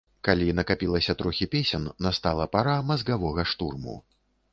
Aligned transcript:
Калі 0.27 0.45
накапілася 0.59 1.13
трохі 1.19 1.47
песен, 1.55 1.85
настала 2.05 2.47
пара 2.55 2.75
мазгавога 2.89 3.47
штурму. 3.53 3.95